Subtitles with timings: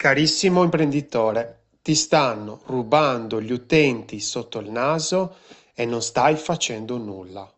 [0.00, 5.38] Carissimo imprenditore, ti stanno rubando gli utenti sotto il naso
[5.74, 7.52] e non stai facendo nulla.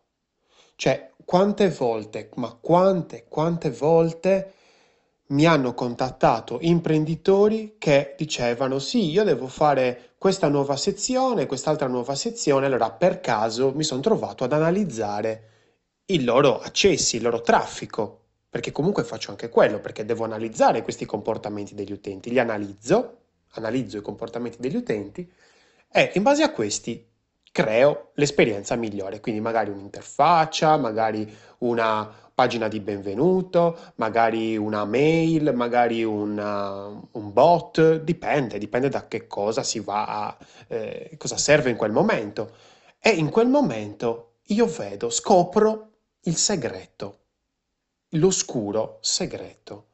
[0.75, 4.53] Cioè, quante volte, ma quante, quante volte
[5.27, 12.15] mi hanno contattato imprenditori che dicevano sì, io devo fare questa nuova sezione, quest'altra nuova
[12.15, 15.49] sezione, allora per caso mi sono trovato ad analizzare
[16.05, 21.05] i loro accessi, il loro traffico perché comunque faccio anche quello, perché devo analizzare questi
[21.05, 23.19] comportamenti degli utenti, li analizzo,
[23.51, 25.25] analizzo i comportamenti degli utenti
[25.89, 27.07] e in base a questi
[27.49, 36.03] creo l'esperienza migliore, quindi magari un'interfaccia, magari una pagina di benvenuto, magari una mail, magari
[36.03, 40.37] una, un bot, dipende, dipende da che cosa si va a,
[40.67, 42.51] eh, cosa serve in quel momento.
[42.99, 45.91] E in quel momento io vedo, scopro
[46.23, 47.20] il segreto
[48.11, 49.87] l'oscuro segreto.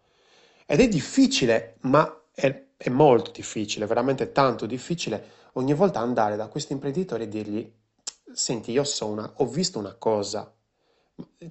[0.66, 6.48] Ed è difficile, ma è, è, molto difficile, veramente tanto difficile, ogni volta andare da
[6.48, 7.74] questo imprenditore e dirgli,
[8.32, 10.54] senti, io so una, ho visto una cosa,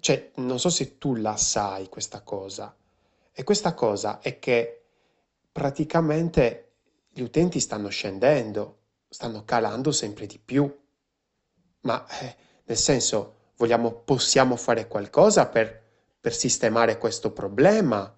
[0.00, 2.74] cioè, non so se tu la sai questa cosa,
[3.32, 4.84] e questa cosa è che
[5.50, 6.72] praticamente
[7.08, 8.78] gli utenti stanno scendendo,
[9.08, 10.70] stanno calando sempre di più,
[11.80, 15.85] ma eh, nel senso, vogliamo, possiamo fare qualcosa per
[16.20, 18.12] per sistemare questo problema?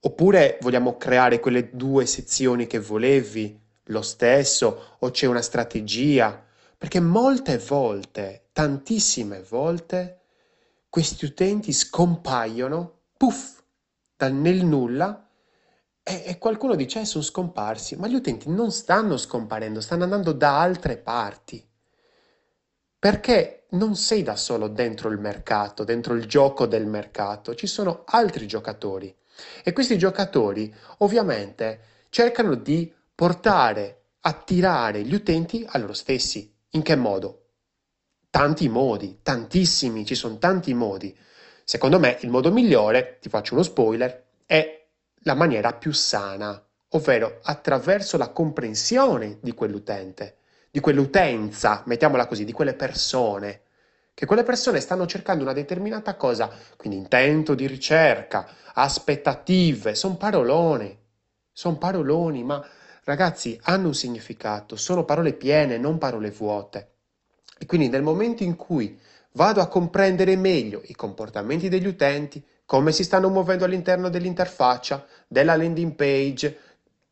[0.00, 6.44] Oppure vogliamo creare quelle due sezioni che volevi lo stesso o c'è una strategia?
[6.76, 10.20] Perché molte volte, tantissime volte,
[10.90, 13.62] questi utenti scompaiono, puff,
[14.16, 15.28] dal nel nulla
[16.02, 20.32] e, e qualcuno dice eh, sono scomparsi, ma gli utenti non stanno scomparendo, stanno andando
[20.32, 21.66] da altre parti.
[22.98, 28.02] Perché non sei da solo dentro il mercato, dentro il gioco del mercato, ci sono
[28.06, 29.14] altri giocatori
[29.62, 36.52] e questi giocatori ovviamente cercano di portare, attirare gli utenti a loro stessi.
[36.70, 37.40] In che modo?
[38.30, 41.16] Tanti modi, tantissimi, ci sono tanti modi.
[41.64, 44.86] Secondo me il modo migliore, ti faccio uno spoiler, è
[45.22, 50.38] la maniera più sana, ovvero attraverso la comprensione di quell'utente
[50.74, 53.60] di quell'utenza, mettiamola così, di quelle persone,
[54.14, 60.96] che quelle persone stanno cercando una determinata cosa, quindi intento di ricerca, aspettative, sono paroloni,
[61.52, 62.64] sono paroloni, ma
[63.02, 66.90] ragazzi hanno un significato, sono parole piene, non parole vuote.
[67.58, 68.98] E quindi nel momento in cui
[69.32, 75.56] vado a comprendere meglio i comportamenti degli utenti, come si stanno muovendo all'interno dell'interfaccia, della
[75.56, 76.58] landing page,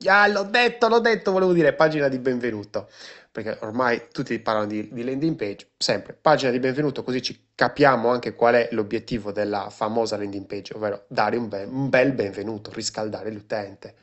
[0.08, 2.88] ah, l'ho detto, l'ho detto, volevo dire pagina di benvenuto.
[3.30, 8.10] Perché ormai tutti parlano di, di, landing page, sempre pagina di benvenuto, così ci capiamo
[8.10, 12.70] anche qual è l'obiettivo della famosa landing page, ovvero dare un, ben, un bel benvenuto,
[12.74, 13.94] riscaldare l'utente,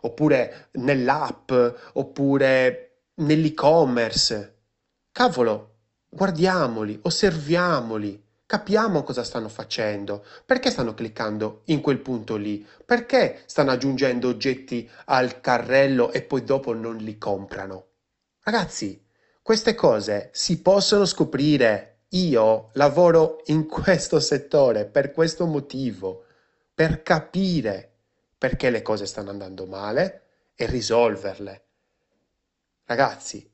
[0.00, 1.52] oppure nell'app,
[1.92, 4.56] oppure nell'e-commerce.
[5.12, 5.76] Cavolo,
[6.08, 8.21] guardiamoli, osserviamoli,
[8.52, 14.86] capiamo cosa stanno facendo, perché stanno cliccando in quel punto lì, perché stanno aggiungendo oggetti
[15.06, 17.86] al carrello e poi dopo non li comprano.
[18.42, 19.02] Ragazzi,
[19.40, 22.00] queste cose si possono scoprire.
[22.10, 26.24] Io lavoro in questo settore per questo motivo,
[26.74, 27.90] per capire
[28.36, 30.24] perché le cose stanno andando male
[30.54, 31.64] e risolverle.
[32.84, 33.50] Ragazzi,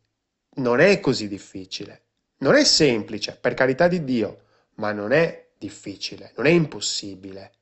[0.55, 2.03] non è così difficile.
[2.39, 4.47] Non è semplice, per carità di Dio,
[4.79, 7.53] ma non è difficile, non è impossibile.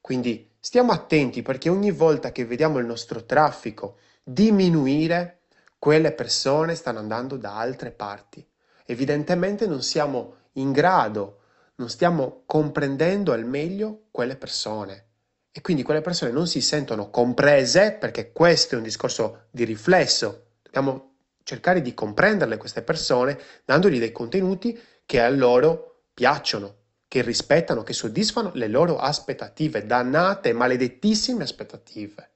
[0.00, 5.42] Quindi stiamo attenti perché ogni volta che vediamo il nostro traffico diminuire,
[5.78, 8.46] quelle persone stanno andando da altre parti.
[8.84, 11.40] Evidentemente non siamo in grado,
[11.76, 15.06] non stiamo comprendendo al meglio quelle persone.
[15.50, 20.46] E quindi quelle persone non si sentono comprese, perché questo è un discorso di riflesso.
[20.62, 27.84] Dobbiamo cercare di comprenderle queste persone, dandogli dei contenuti che a loro piacciono, che rispettano,
[27.84, 32.30] che soddisfano le loro aspettative, dannate, maledettissime aspettative.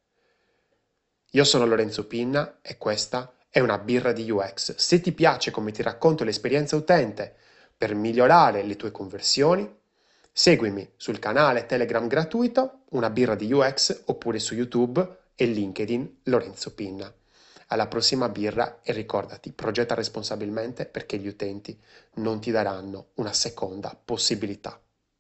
[1.32, 4.77] Io sono Lorenzo Pinna e questa è una birra di UX.
[4.77, 7.34] Se ti piace come ti racconto l'esperienza utente
[7.77, 9.68] per migliorare le tue conversioni,
[10.30, 15.04] seguimi sul canale Telegram gratuito Una birra di UX oppure su YouTube
[15.34, 17.12] e LinkedIn Lorenzo Pinna.
[17.72, 21.80] Alla prossima birra e ricordati, progetta responsabilmente perché gli utenti
[22.16, 24.78] non ti daranno una seconda possibilità.